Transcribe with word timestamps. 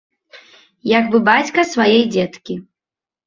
Як 0.99 1.11
бы 1.11 1.17
бацька 1.27 1.65
свае 1.73 1.99
дзеткі. 2.13 2.53